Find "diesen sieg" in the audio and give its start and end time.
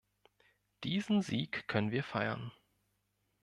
0.83-1.67